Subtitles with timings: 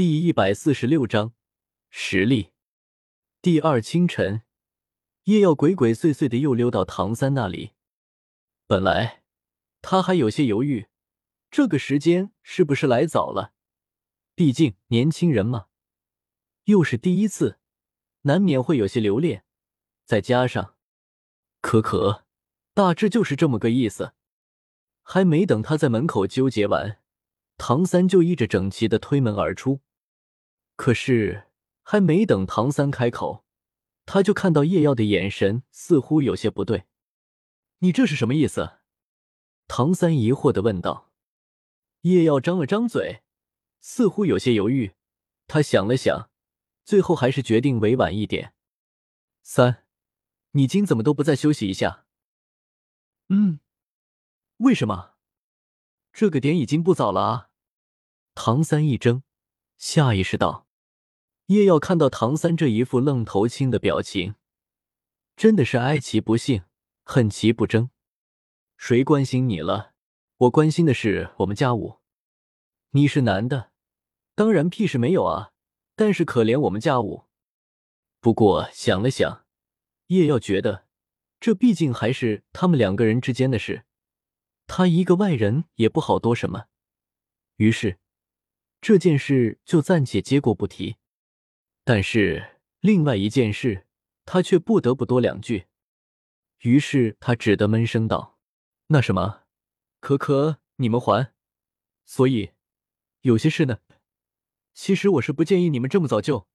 [0.00, 1.34] 第一百四十六章
[1.90, 2.52] 实力。
[3.42, 4.44] 第二清晨，
[5.24, 7.72] 叶耀鬼鬼祟祟的又溜到唐三那里。
[8.66, 9.22] 本来
[9.82, 10.86] 他还有些犹豫，
[11.50, 13.52] 这个时间是不是来早了？
[14.34, 15.66] 毕竟年轻人嘛，
[16.64, 17.58] 又是第一次，
[18.22, 19.44] 难免会有些留恋。
[20.06, 20.76] 再加上，
[21.60, 22.24] 可可，
[22.72, 24.14] 大致就是这么个意思。
[25.02, 27.02] 还没等他在门口纠结完，
[27.58, 29.82] 唐三就依着整齐的推门而出。
[30.80, 31.46] 可是，
[31.82, 33.44] 还没等唐三开口，
[34.06, 36.86] 他就看到叶耀的眼神似乎有些不对。
[37.80, 38.78] 你这是什么意思？
[39.68, 41.12] 唐三疑惑的问道。
[42.00, 43.22] 叶耀张了张嘴，
[43.82, 44.94] 似乎有些犹豫。
[45.46, 46.30] 他想了想，
[46.82, 48.54] 最后还是决定委婉一点
[49.44, 49.84] ：“三，
[50.52, 52.06] 你今怎么都不再休息一下
[53.28, 53.60] ？”“嗯，
[54.56, 55.12] 为什么？
[56.10, 57.50] 这个点已经不早了啊。”
[58.34, 59.22] 唐三一怔，
[59.76, 60.68] 下意识道。
[61.50, 64.36] 叶耀看到唐三这一副愣头青的表情，
[65.36, 66.62] 真的是哀其不幸，
[67.02, 67.90] 恨其不争。
[68.76, 69.92] 谁关心你了？
[70.36, 71.98] 我关心的是我们家务。
[72.90, 73.72] 你是男的，
[74.36, 75.50] 当然屁事没有啊。
[75.96, 77.24] 但是可怜我们家务。
[78.20, 79.44] 不过想了想，
[80.06, 80.86] 叶耀觉得
[81.40, 83.84] 这毕竟还是他们两个人之间的事，
[84.68, 86.66] 他一个外人也不好多什么。
[87.56, 87.98] 于是
[88.80, 90.94] 这件事就暂且接过不提。
[91.84, 93.86] 但是另外一件事，
[94.24, 95.66] 他却不得不多两句。
[96.60, 98.38] 于是他只得闷声道
[98.88, 99.44] ：“那什么，
[99.98, 101.32] 可可，你们还？
[102.04, 102.52] 所以
[103.22, 103.80] 有些事呢，
[104.74, 106.46] 其实我是不建议你们这么早就。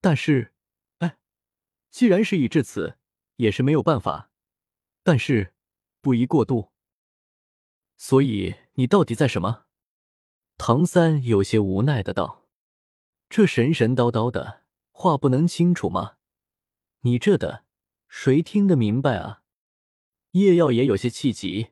[0.00, 0.52] 但是，
[0.98, 1.18] 哎，
[1.90, 2.98] 既然事已至此，
[3.36, 4.30] 也是没有办法。
[5.02, 5.54] 但是
[6.02, 6.70] 不宜过度。
[7.96, 9.64] 所以你到底在什么？”
[10.58, 12.39] 唐三有些无奈的道
[13.30, 14.58] ：“这神神叨叨的。”
[15.02, 16.16] 话不能清楚吗？
[17.00, 17.64] 你这的
[18.06, 19.40] 谁听得明白啊？
[20.32, 21.68] 叶耀也有些气急，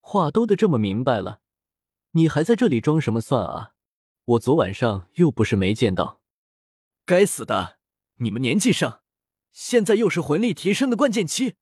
[0.00, 1.42] 话都得这么明白了，
[2.12, 3.74] 你还在这里装什么蒜啊？
[4.24, 6.22] 我昨晚上又不是没见到。
[7.04, 7.78] 该死的，
[8.14, 9.02] 你们年纪上，
[9.52, 11.56] 现在又是魂力提升的关键期，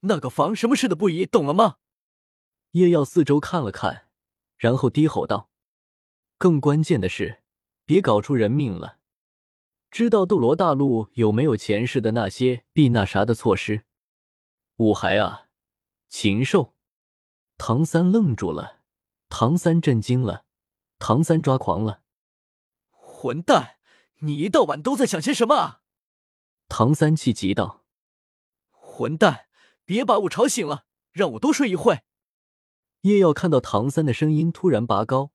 [0.00, 1.76] 那个防什么事的不宜，懂了吗？
[2.70, 4.06] 叶耀四周看了看，
[4.56, 5.50] 然后低吼道
[6.38, 7.39] ：“更关键的是，
[7.90, 8.98] 别搞出人命了。”
[9.90, 13.82] 知道斗罗大陆有没有前世的那些避那啥的措施？
[14.76, 15.48] 五孩啊，
[16.08, 16.76] 禽兽！
[17.58, 18.82] 唐三愣住了，
[19.28, 20.44] 唐三震惊了，
[21.00, 22.02] 唐三抓狂了！
[22.92, 23.78] 混蛋，
[24.20, 25.82] 你一到晚都在想些什么啊？
[26.68, 27.82] 唐三气急道
[28.70, 29.48] ：“混蛋，
[29.84, 32.02] 别把我吵醒了，让我多睡一会。”
[33.02, 35.32] 叶耀看到唐三的声音突然拔高，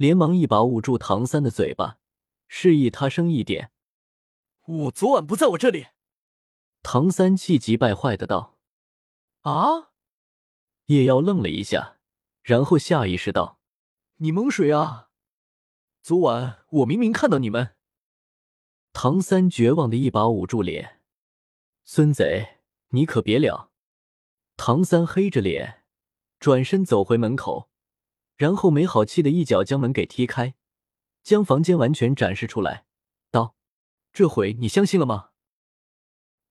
[0.00, 1.98] 连忙一把捂住唐三的嘴巴。
[2.48, 3.70] 示意他声一点。
[4.64, 5.88] 我昨晚不在我这里。
[6.82, 8.58] 唐三气急败坏的道
[9.42, 9.90] ：“啊！”
[10.86, 11.98] 叶妖愣了一下，
[12.42, 13.60] 然后下意识道
[14.16, 15.10] ：“你蒙谁啊！
[16.00, 17.76] 昨晚我明明看到你们。”
[18.94, 21.02] 唐三绝望的一把捂住脸
[21.84, 23.70] ：“孙贼，你可别了！”
[24.56, 25.84] 唐三黑着脸，
[26.38, 27.69] 转身走回门口，
[28.40, 30.54] 然后没好气的一脚将门给踢开。
[31.22, 32.86] 将房间完全展示出来，
[33.30, 33.54] 道
[34.14, 35.32] ：“这回你相信了吗？”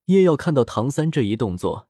[0.05, 1.89] 叶耀看到唐三这一动作，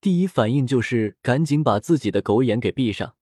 [0.00, 3.14] 第一反应就是赶紧把自己的狗眼给闭上，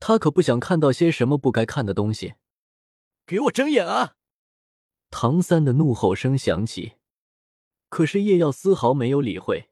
[0.00, 2.36] 他可不想看到些什么不该看的东西。
[3.26, 4.16] 给我睁眼啊！
[5.10, 6.94] 唐三的怒吼声响起，
[7.90, 9.68] 可是叶耀丝毫没有理会，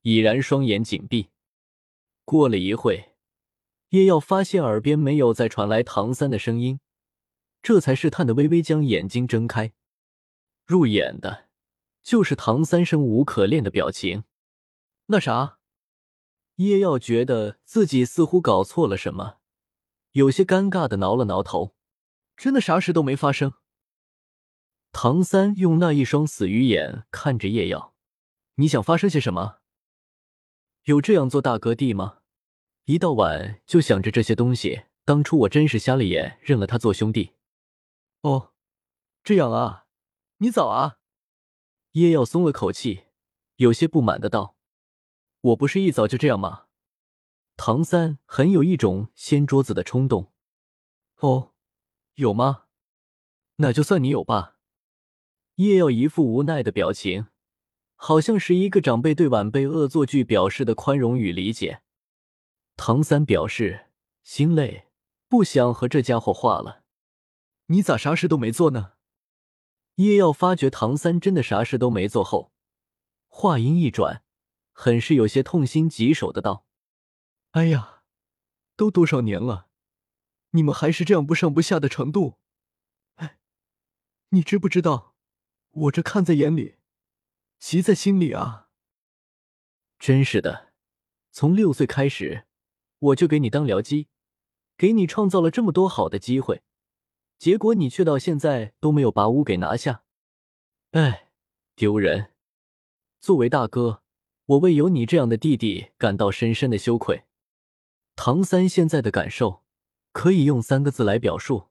[0.00, 1.28] 已然双眼紧闭。
[2.24, 3.13] 过了一会，
[3.94, 6.80] 叶耀发现耳边没有再传来唐三的声音。
[7.62, 9.72] 这才试探的微微将眼睛睁开，
[10.66, 11.48] 入眼的
[12.02, 14.24] 就是唐三生无可恋的表情。
[15.06, 15.60] 那啥，
[16.56, 19.36] 叶耀觉得自己似乎搞错了什么，
[20.10, 21.76] 有些尴尬的挠了挠头。
[22.36, 23.52] 真的啥事都没发生。
[24.90, 27.94] 唐三用那一双死鱼眼看着叶耀，
[28.56, 29.58] 你想发生些什么？
[30.82, 32.18] 有这样做大哥弟吗？
[32.86, 37.32] 一到晚就想着这些东西，当初我真是瞎了眼，认了他做兄弟。
[38.20, 38.52] 哦，
[39.22, 39.86] 这样啊，
[40.38, 40.98] 你早啊！
[41.92, 43.04] 叶耀松了口气，
[43.56, 44.56] 有些不满的道
[45.40, 46.66] ：“我不是一早就这样吗？”
[47.56, 50.32] 唐三很有一种掀桌子的冲动。
[51.20, 51.52] 哦，
[52.16, 52.64] 有吗？
[53.56, 54.58] 那就算你有吧。
[55.54, 57.28] 叶耀一副无奈的表情，
[57.94, 61.80] 好像是一个长辈对晚辈恶作剧表示的宽容与理解。
[62.76, 63.90] 唐三表示
[64.22, 64.88] 心累，
[65.28, 66.84] 不想和这家伙话了。
[67.66, 68.94] 你咋啥事都没做呢？
[69.96, 72.52] 叶耀发觉唐三真的啥事都没做后，
[73.28, 74.24] 话音一转，
[74.72, 76.66] 很是有些痛心疾首的道
[77.52, 78.02] ：“哎呀，
[78.76, 79.68] 都多少年了，
[80.50, 82.38] 你们还是这样不上不下的程度。
[83.14, 83.38] 哎，
[84.30, 85.14] 你知不知道，
[85.70, 86.78] 我这看在眼里，
[87.60, 88.68] 急在心里啊！
[89.98, 90.72] 真是的，
[91.30, 92.46] 从六岁开始，
[93.04, 94.08] 我就给你当僚机，
[94.76, 96.62] 给你创造了这么多好的机会。”
[97.36, 100.04] 结果你却到现在都没有把屋给拿下，
[100.92, 101.28] 哎，
[101.74, 102.32] 丢人！
[103.20, 104.02] 作为大哥，
[104.46, 107.24] 我为有你这样的弟弟感到深深的羞愧。
[108.14, 109.64] 唐三现在的感受
[110.12, 111.68] 可以用三个字来表述：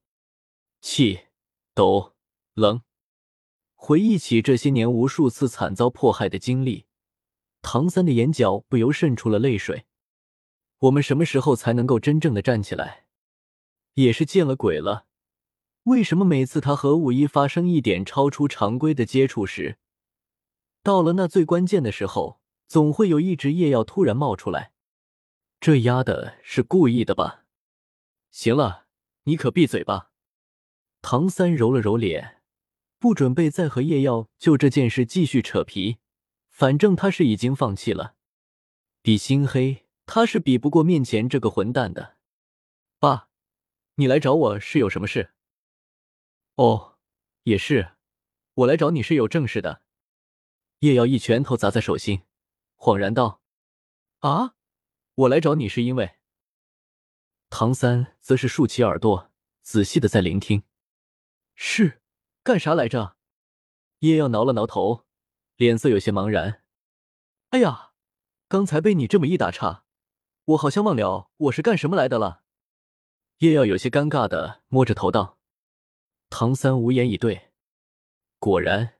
[0.81, 1.21] 气、
[1.73, 2.13] 抖、
[2.53, 2.81] 冷。
[3.73, 6.85] 回忆起这些年无数次惨遭迫害的经历，
[7.61, 9.85] 唐三的眼角不由渗出了泪水。
[10.83, 13.05] 我们什么时候才能够真正的站起来？
[13.93, 15.05] 也是见了鬼了！
[15.83, 19.77] 为什么每次他和五一发生一点超出常规的接触时，
[20.81, 24.73] 到了那最关键的时候，总会有一只夜药突然冒出来？
[25.61, 27.45] 这丫的是故意的吧？
[28.31, 28.87] 行了，
[29.23, 30.11] 你可闭嘴吧！
[31.01, 32.41] 唐三揉了揉脸，
[32.99, 35.99] 不准备再和叶耀就这件事继续扯皮，
[36.49, 38.15] 反正他是已经放弃了。
[39.01, 42.17] 比心黑，他是比不过面前这个混蛋的。
[42.99, 43.29] 爸，
[43.95, 45.33] 你来找我是有什么事？
[46.55, 46.97] 哦，
[47.43, 47.93] 也是，
[48.53, 49.81] 我来找你是有正事的。
[50.79, 52.23] 叶瑶一拳头砸在手心，
[52.75, 53.41] 恍然道
[54.19, 54.55] ：“啊，
[55.15, 56.17] 我来找你是因为……”
[57.49, 60.63] 唐三则是竖起耳朵，仔细的在聆听。
[61.55, 62.01] 是
[62.43, 63.15] 干啥来着？
[63.99, 65.05] 叶瑶挠了挠头，
[65.55, 66.63] 脸色有些茫然。
[67.49, 67.93] 哎呀，
[68.47, 69.82] 刚才被你这么一打岔，
[70.45, 72.43] 我好像忘了我是干什么来的了。
[73.39, 75.37] 叶耀有些尴尬的摸着头道。
[76.29, 77.51] 唐三无言以对，
[78.39, 78.95] 果然，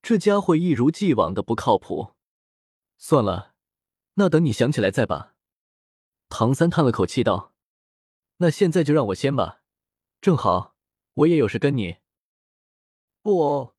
[0.00, 2.14] 这家伙一如既往的不靠谱。
[2.96, 3.54] 算了，
[4.14, 5.34] 那等你想起来再吧。
[6.28, 7.52] 唐三叹了口气道
[8.38, 9.62] ：“那现在就让我先吧，
[10.20, 10.76] 正好
[11.14, 11.96] 我也有事跟你。”
[13.22, 13.76] 我，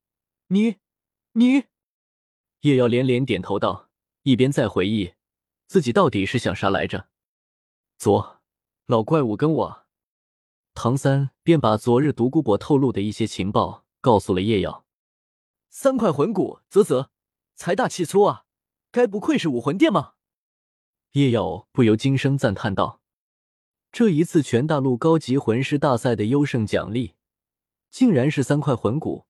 [0.47, 0.77] 你，
[1.33, 1.65] 你，
[2.61, 3.89] 叶瑶连连点头道，
[4.23, 5.13] 一边在回忆
[5.71, 7.07] 自己到底是想啥来着。
[7.97, 8.41] 昨
[8.87, 9.85] 老怪物跟我。
[10.73, 14.85] 唐三便把昨日独孤博透露的一些情报告诉了叶耀。
[15.69, 17.07] 三块魂骨，啧啧，
[17.55, 18.43] 财大气粗啊！
[18.91, 20.15] 该不愧是武魂殿吗？
[21.13, 22.99] 叶耀不由惊声赞叹道
[23.93, 27.13] ：“这一次全大陆高级魂师大赛的优胜奖励，
[27.89, 29.25] 竟然是三块魂骨，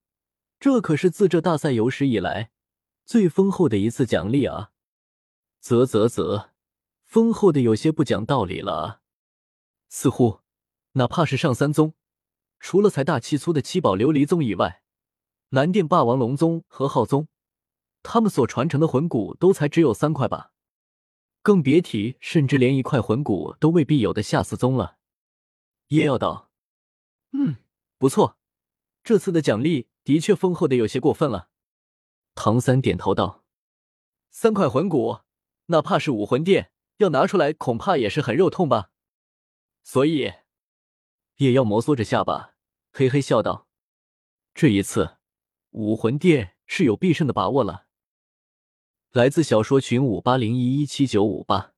[0.60, 2.50] 这可是自这大赛有史以来
[3.06, 4.72] 最丰厚的一次奖励啊！
[5.62, 6.50] 啧啧啧，
[7.06, 9.02] 丰厚的有些不讲道理了啊！
[9.88, 10.42] 似乎……”
[10.94, 11.94] 哪怕是上三宗，
[12.60, 14.84] 除了财大气粗的七宝琉璃宗以外，
[15.48, 17.30] 蓝殿霸王龙宗和昊宗，
[18.04, 20.52] 他们所传承的魂骨都才只有三块吧？
[21.42, 24.98] 更别提，甚至连一块魂骨都未必有的下四宗了。
[25.88, 26.52] 叶耀道
[27.32, 27.56] ：“嗯，
[27.98, 28.38] 不错，
[29.02, 31.48] 这次的奖励的确丰厚的有些过分了。”
[32.36, 33.46] 唐三点头道
[34.30, 35.20] ：“三块魂骨，
[35.68, 38.92] 哪怕是武魂殿要拿出来，恐怕也是很肉痛吧？
[39.84, 40.34] 所以。”
[41.38, 42.54] 也要摩挲着下巴，
[42.92, 43.68] 嘿嘿笑道
[44.54, 45.18] ：“这一次，
[45.72, 47.88] 武魂殿是有必胜的把握了。”
[49.12, 51.71] 来自小说群五八零一一七九五八。